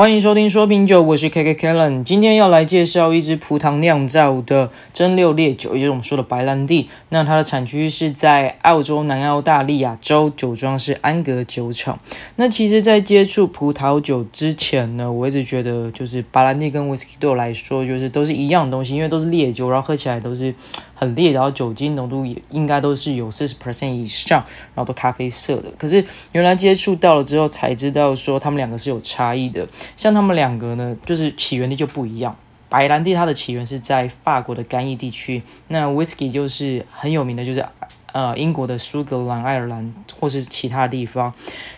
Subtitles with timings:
[0.00, 2.02] 欢迎收听说品酒，我是 KK Kellen。
[2.04, 6.88] 今天要来介绍一支葡萄酿造的蒸馏烈酒，也就是我们说的白兰地。
[7.10, 12.00] 那它的产区是在澳洲南澳大利亚州，酒庄是安格酒厂。
[12.36, 20.54] 那其实，在接触葡萄酒之前呢，我一直觉得就是白兰地跟威士忌对我来说，就是都是一样的东西，因为都是烈酒，然后喝起来都是
[21.00, 24.44] 很烈，然后酒精浓度也应该都是有四十 percent 以上，
[24.74, 25.70] 然后都咖啡色的。
[25.78, 29.66] 可是原来接触到了之后，才知道说他们两个是有差异的。
[29.96, 32.36] 像他们两个呢，就是起源地就不一样。
[32.68, 37.66] 白兰地它的起源是在法国的干邑地区，那 whisky 就是很有名的，就是
[38.12, 41.32] 呃英国的苏格兰、爱尔兰或是其他地方。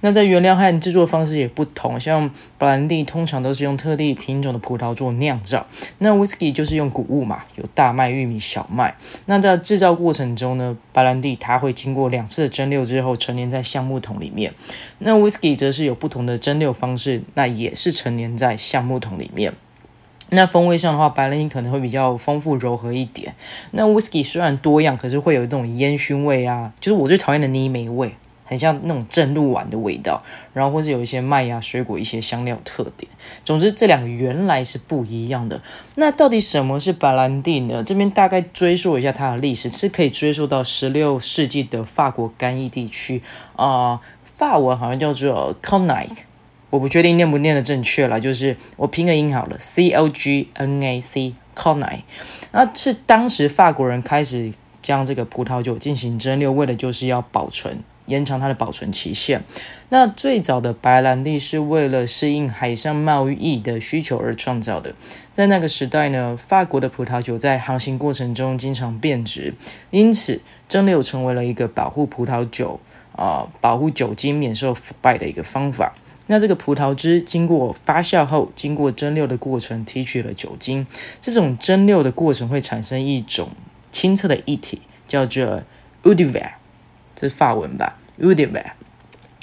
[0.00, 5.66] 那在原料和制作方式也不同，像白兰地通常都是用特定品种的葡萄做酿造，
[5.98, 8.96] 那 whisky 就是用谷物嘛，有大麦、玉米、小麦。
[9.26, 14.54] 那在制造过程中呢，白兰地它会经过两次的蒸馏之后，陈年在橡木桶里面。
[14.98, 19.54] 那 whisky 则是有不同的蒸馏方式，那也是陈年在橡木桶里面。
[20.30, 23.34] 那风味上的话，白兰地可能会比较丰富柔和一点。
[23.70, 30.22] 那 whisky 虽然多样，可是会有这种烟熏味啊，就是我最讨厌的泥煤味，很像那种蒸馏完的味道。
[30.52, 33.10] 然后或是有一些麦芽、水果一些香料特点。
[33.42, 35.62] 总之，这两个原来是不一样的。
[35.94, 37.82] 那到底什么是白兰地呢？
[37.82, 43.22] 这边大概追溯一下它的历史，是可以追溯到十六世纪的法国干邑地区
[43.56, 44.00] 啊、
[44.36, 46.10] 法文好像叫做 Cognac。
[46.70, 52.00] 我不确定念不念得正确了，就是我拼个音好了，C O G N A C，Cognac。
[52.52, 54.52] 那是当时法国人开始
[54.82, 59.42] 将这个葡萄酒进行蒸馏，为的就是要保存、延长它的保存期限。
[59.88, 64.94] 那最早的白兰地是为了适应海上贸易的需求而创造的。
[65.32, 69.54] 在那个时代呢，法国的葡萄酒在航行过程中经常变质，
[69.90, 72.78] 因此蒸馏成为了一个保护葡萄酒
[73.16, 75.94] 啊、保护酒精免受腐败的一个方法。
[76.30, 80.86] 那这个葡萄汁经过发酵后，经过蒸馏的过程提取了酒精。
[81.22, 83.48] 这种蒸馏的过程会产生一种
[83.90, 85.62] 清澈的液体，叫做
[86.02, 86.50] oudivier，
[87.14, 88.72] 这是法文吧？oudivier。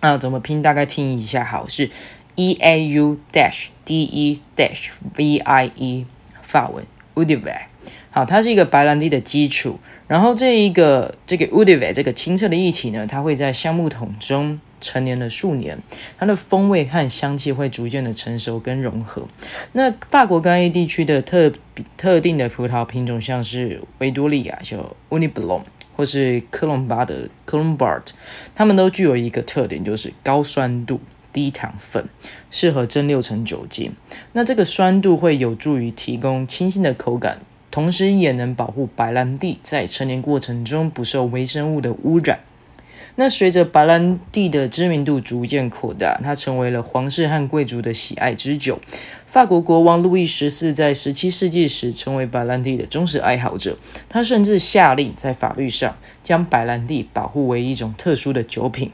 [0.00, 0.62] 啊，怎么拼？
[0.62, 1.90] 大概听一下，好，是
[2.34, 6.06] e a u dash d e dash v i e，
[6.40, 7.66] 法文 oudivier。
[8.10, 9.78] 好，它是一个白兰地的基础。
[10.08, 14.58] 然后这一个这个 oudivier 这个清澈的液体呢，它会在橡木桶中。
[14.80, 15.78] 陈年了数年，
[16.18, 19.28] 它的风味和香气会逐渐的成熟跟融合。
[19.72, 21.52] 那法国干邑地区的特
[21.96, 25.62] 特定的葡萄品种，像是维多利亚叫 Uniblon）
[25.96, 28.02] 或是科隆巴的 Colombard，
[28.54, 31.00] 它们都具有一个特点，就是高酸度、
[31.32, 32.08] 低糖分，
[32.50, 33.92] 适合蒸馏成酒精。
[34.32, 42.40] 那这个酸度会有助于提供清新的口感，同时也能保护白兰地在陈年过程中不受微生物的污染。
[43.16, 48.78] 那随着白兰地的知名度逐渐扩大，它成为了皇室和贵族的喜爱之酒。
[49.26, 53.76] 法国国王路易十四在十七世纪时成为白兰地的忠实爱好者，
[54.08, 58.90] 他甚至下令在法律上将白兰地保护为一种特殊的酒品。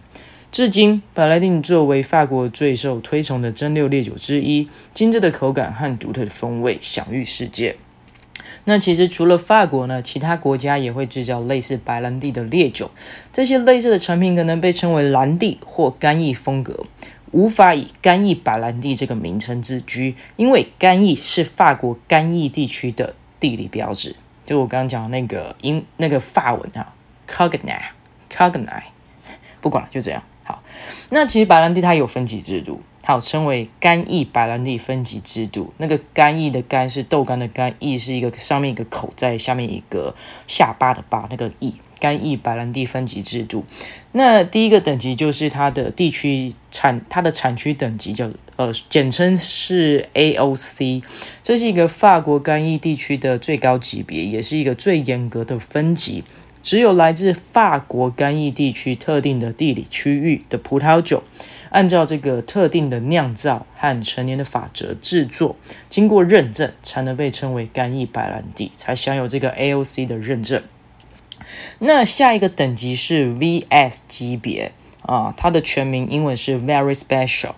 [0.52, 7.76] 至今，白兰地作为法国最受推崇的蒸馏烈酒之一，精致的口感和独特的风味享誉世界。
[8.64, 12.90] 那其实除了法国呢，其他国家也会制造类似白兰地的烈酒。
[13.32, 16.84] 这些类似的产品可能被称为蓝地或干邑风格，
[17.30, 24.16] 无法以干邑白兰地这个名称自居，因为干邑是法国干邑地区的地理标志。
[24.44, 26.94] 就我刚刚讲的那个英那个法文啊
[27.28, 28.82] ，Cognac，Cognac，
[29.60, 30.22] 不管了，就这样。
[30.44, 30.62] 好，
[31.10, 32.80] 那其实白兰地它有分级制度。
[33.08, 35.72] 好，称为干邑白兰地分级制度。
[35.78, 40.16] 那个干邑的干是豆干的干，邑是一个上面一个口，在下面一个
[40.48, 41.74] 下巴的巴，那个邑。
[42.00, 43.64] 干邑白兰地分级制度。
[44.10, 51.04] 那第一个等级就是它的地区产，它的产区等级叫呃，简称是 AOC。
[51.44, 56.24] 这是一个法国干邑地区的最高级别，也是一个最严格的分级。
[56.62, 61.22] 只有来自法国干邑地区特定的地理区域的葡萄酒，
[61.76, 65.56] 按照这个特定的酿造和成年的法则制作，
[65.90, 70.62] 经过认证才能被称为干邑白兰地，才享有这个 AOC 的认证。
[71.80, 74.72] 那下一个等级是 VS 级别。
[75.06, 77.52] 啊，它的全名英文是 Very Special，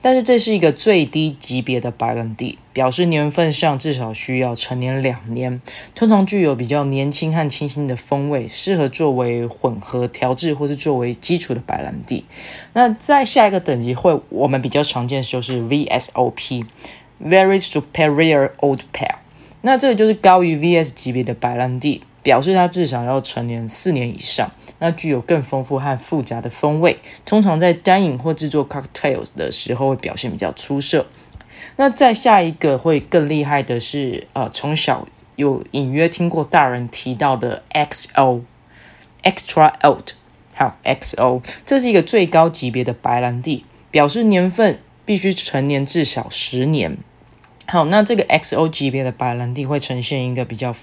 [0.00, 5.60] 但是这是一个最低级别的白兰地，表示年份上至少需要陈年两年，
[5.94, 12.24] 通常具有比较年轻和清新的风味，适合作为混合调制或是作为基础的白兰地。
[12.72, 19.16] 那在下一个等级会，我们比较常见就是 VSOP，Very Superior Old Pale，
[19.60, 22.00] 那这个就是高于 VS 级别的白兰地。
[22.24, 31.06] 表示它至少要陈年四年以上，那具有更丰富和复杂的风味，通常在单饮或制作 cocktails 的时候会表现比较出色。
[31.76, 35.06] 那再下一个会更厉害的是，呃，从小
[35.36, 40.10] 有隐约听过大人提到的 XO，Extra Old，
[40.52, 46.96] 还有 XO，这是一个最高级别的白兰地，表示年份必须陈年至少十年。
[47.66, 50.76] 好，那这个 XO 级别的白兰地会呈现一个比较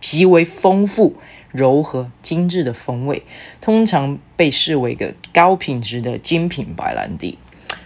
[0.00, 1.14] 极为丰富、
[1.52, 3.22] 柔和、精致的风味，
[3.60, 7.38] 通常被视为一个高品质的精品白兰地。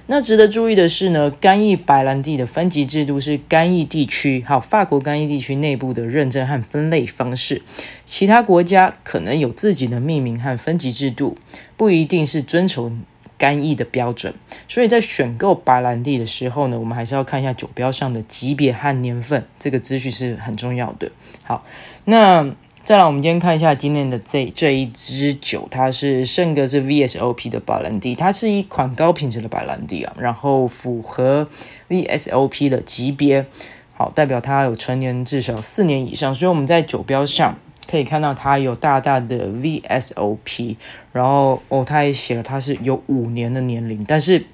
[0.07, 7.61] 那值得注意的是呢，干邑白兰地的分级制度是干邑地区，还有法国干邑地区内部的认证和分类方式。
[8.05, 11.37] 其他国家可能有自己的命名和分级制度，
[11.77, 13.03] 不一定是遵从。
[13.39, 14.33] 干邑的标准，
[14.67, 21.13] 所以在选购白兰地的时候呢，我们还是要看一下酒标上的级别和年份，这个资讯是很重要的。
[21.43, 21.63] 好，
[22.07, 22.51] 那
[22.87, 31.49] 再来，我们今天看一下今天的这这一支酒，它是圣格是 VSOP 的白兰地，它是一款高品质的白兰地啊，然后符合
[31.89, 33.45] VSOP 的级别，
[33.93, 37.59] 好，代表它有陈年至少四年以上，所以我们在酒标上。
[37.89, 40.77] 可以看到它有大大的 VSOP，
[41.13, 44.45] 然后哦，它也写了它是有五年的年龄，但是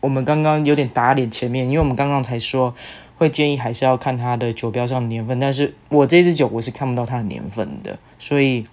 [0.00, 2.74] 我们刚刚有点打脸前面，因为我们刚刚才说
[3.16, 8.66] 会建议还是要看它的酒标上的年份，但是我这支酒我是看不到它的年份的，所以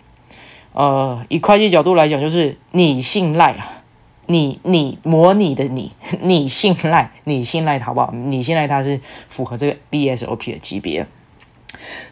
[0.74, 3.84] 呃，以会计角度来讲，就是你信赖啊，
[4.28, 5.92] 你你模拟的你
[6.22, 8.14] 你信赖你信赖好不好？
[8.14, 11.06] 你信赖它是符合这个 BSOP 的级别。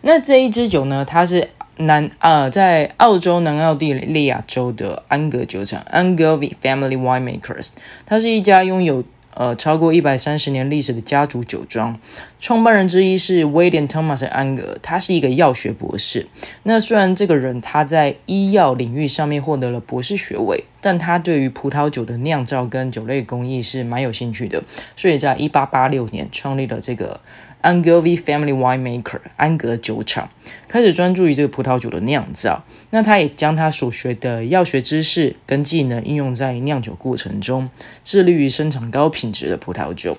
[0.01, 1.49] 那这一支酒呢，它是。
[1.81, 7.69] 南呃，在澳洲南澳大利亚州的安格酒厂 a n g e r Family Winemakers），
[8.05, 9.01] 它是一家拥有
[9.33, 11.99] 呃超过一百三十年历史的家族酒庄。
[12.39, 16.27] 创办人之一是威廉·汤马斯·安格，他是一个药学博士。
[16.63, 24.63] 那虽然这个人他在医药领域上面获得了博士学位，但他对于葡萄酒的酿造跟酒类工艺是蛮有兴趣的，
[24.95, 27.19] 所以在一八八六年创立了这个。
[27.61, 30.29] Angevin Family Winemaker 安格酒厂
[30.67, 32.63] 开始专注于这个葡萄酒的酿造。
[32.91, 37.69] 那他也将他所学的药学知识跟技能应用在酿酒过程中，
[38.03, 40.17] 致力于生产高品质的葡萄酒。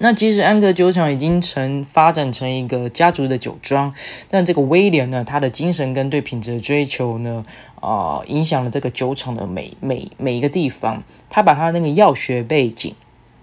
[0.00, 3.92] 那即使安格酒厂已经成发展成一个家族的酒庄，
[4.30, 7.42] 但这个威廉呢，他的精神跟对品质的追求呢，
[7.80, 11.02] 啊、影响了这个酒厂的每每每一个地方。
[11.28, 12.94] 他把他那个药学背景。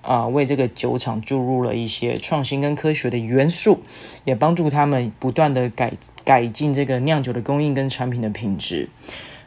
[0.06, 3.81] 啊，为这个酒厂注入了一些创新跟科学的元素，
[4.24, 5.94] 也帮助他们不断的改
[6.24, 8.90] 改进这个酿酒的工艺跟产品的品质。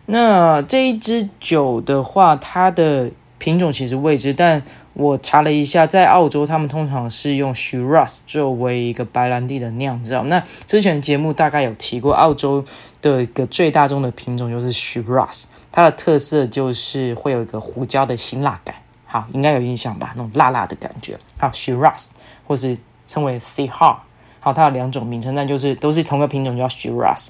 [0.06, 4.62] 那这一支酒的话，它的品种其实未知，但
[4.94, 10.25] 我查了一下，在澳洲他们通常是用 Shiraz 作为一个白兰地的酿造。
[10.25, 12.64] 那之前的节目大概有提过，澳洲
[13.00, 18.75] 的一个最大众的品种就是 Shiraz，它的特色就是会有一个胡椒的辛辣感。
[19.10, 20.12] 好，应该有印象吧？
[20.14, 21.19] 那种辣辣的感觉。
[21.40, 22.08] 好，Shiraz，
[22.46, 23.96] 或是称为 sehar，。
[24.38, 27.28] 好，它有两种名称，但就是都是同个品种，叫 Shiraz。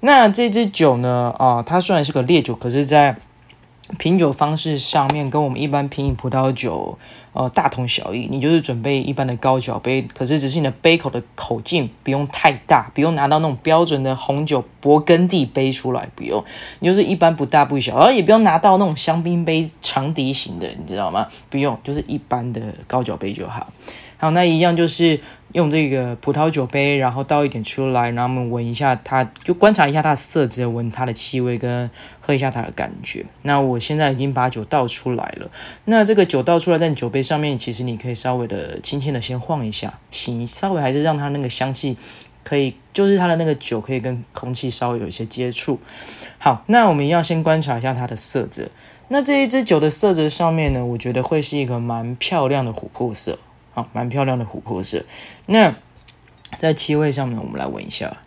[0.00, 1.34] 那这支酒呢？
[1.38, 3.16] 啊、它虽然是个烈酒，可是，在
[3.98, 6.98] 品酒方式上面跟我们一般品饮葡萄酒，
[7.34, 8.26] 呃，大同小异。
[8.30, 16.42] 你就是准备一般的高脚杯，可是只是你的杯口的口径不用太大，不用拿到那种标准的红酒勃艮第杯出来，不用。
[16.78, 21.28] 你就是一般不大不小，而也不用拿到那种香槟杯长笛型的，你知道吗？
[21.50, 23.68] 不用，就是一般的高脚杯就好。
[24.16, 25.20] 好，那一样就是
[25.54, 31.88] 用这个葡萄酒杯，然后倒一点出来，然后我们闻一下它，就观察一下它的色泽，闻它的气味，跟
[32.20, 33.24] 喝一下它的感觉。
[33.42, 35.48] 那我现在已经把酒倒出来了。
[35.84, 41.96] 那这个酒倒出来在酒杯上面，其实你可以稍微的轻轻的先晃一下，行，稍微还是让它那个香气
[42.42, 45.78] 可以，就是它的那个酒可以跟空气稍微有一些接触。
[46.38, 48.68] 好，那我们要先观察一下它的色泽。
[49.06, 53.38] 那这一支酒的色泽上面呢，我觉得会是一个蛮漂亮的琥珀色。
[53.74, 55.04] 好，蛮漂亮的琥珀色。
[55.46, 55.74] 那
[56.58, 58.18] 在气味上面，我们来闻一下。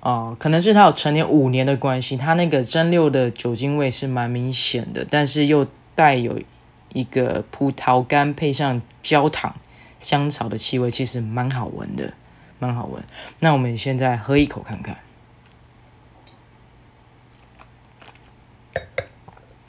[0.00, 6.38] 哦，可能是它有陈年五年的关系，它那个蒸馏的酒精味是蛮明显的，但是又带有
[6.92, 9.54] 一个葡萄干配上焦糖、
[10.00, 12.12] 香草的气味，其实蛮好闻的，
[12.58, 13.02] 蛮好闻。
[13.38, 14.98] 那我们现在喝一口看看。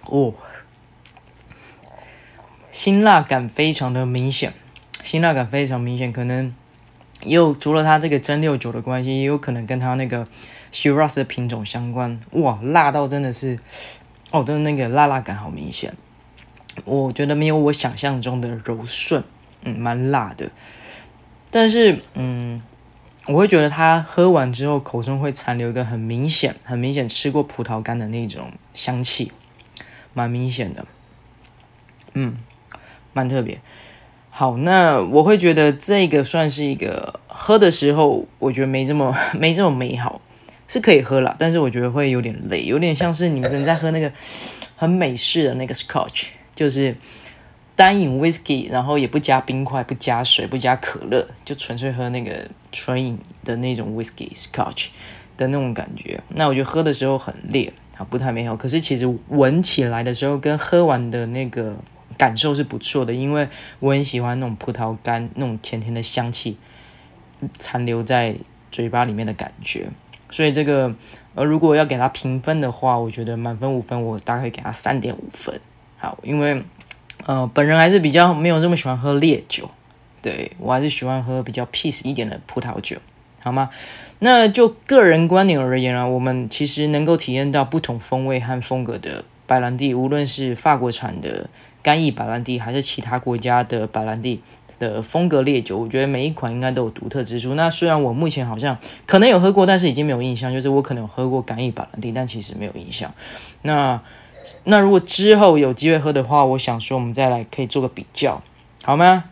[0.08, 0.34] 哦。
[2.72, 4.54] 辛辣感非常的明显，
[5.04, 6.54] 辛辣感非常明显，可能
[7.24, 10.28] 又除了它这个蒸馏酒的关系，也有可能跟它那个
[10.74, 12.20] Shiraz 的品种相关。
[12.32, 13.58] 哇，辣到真的是，
[14.32, 15.96] 哦，真的那个辣辣感好明显，
[16.84, 19.24] 我觉得没有我想象中的柔顺，
[19.62, 20.52] 嗯，蛮辣的。
[21.50, 22.62] 但是，嗯，
[23.28, 29.32] 我会觉得它喝完之后口中会残留一个很明显、很明显吃过葡萄干的那种香气，
[30.16, 30.88] 蛮明显的。
[32.14, 32.38] 嗯，
[33.14, 33.60] 蛮特别。
[34.32, 40.20] 好，那我会觉得这个算是一个喝的时候，我觉得没这么没这么美好，
[40.68, 44.12] 是可以喝啦，但是我觉得会有点累，有点像是你们在喝那个
[44.76, 46.98] 很美式的那个 Scotch，就是
[47.78, 54.88] 单饮 Whisky，然后也不加冰块，不加水，不加可乐，就纯粹喝那个纯饮的那种 Whisky Scotch
[55.38, 56.22] 的那种感觉。
[56.30, 57.72] 那我觉得喝的时候很烈。
[57.98, 58.56] 啊，不太美好。
[58.56, 61.76] 可是其实闻起来的时候，跟喝完的那个
[62.18, 63.48] 感受是不错的，因为
[63.80, 66.58] 我很喜欢那种葡萄干那种甜甜的香气
[67.54, 68.36] 残留在
[68.72, 69.88] 嘴巴里面的感觉。
[70.30, 70.94] 所以这个
[71.36, 75.62] 呃，如果要给它评分的话，我觉得满分五分，我大概给它三点五分。
[75.98, 76.64] 好，因为
[77.26, 79.70] 呃，本人还是比较没有这么喜欢喝烈酒，
[80.22, 82.98] 对，我还是喜欢喝比较 peace 一点的葡萄酒。
[83.46, 83.70] 好吗？
[84.18, 91.48] 那就个人观点而言啊，我们其实能够体验到不同风味和风格的白兰地，无论是法国产的
[91.84, 94.42] 干邑白兰地，还是其他国家的白兰地
[94.80, 97.54] 的风格烈酒，我觉得每一款应该都有独特之处。
[97.54, 98.76] 那虽然我目前好像
[99.06, 103.14] 可能有喝过，但是已经没有印象，就是我可能有喝过干邑白兰地，但其实没有印象。
[103.62, 104.02] 那
[104.64, 108.42] 那如果之后有机会喝的话，我想说我们再来可以做个比较，
[108.84, 109.26] 好吗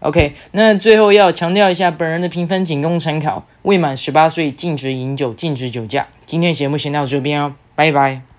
[0.00, 6.08] ？OK，那最后要强调一下，本人的评分仅供参考，未满十八岁禁止饮酒，禁止酒驾。
[6.26, 8.29] 今天节目先到这边哦，拜拜。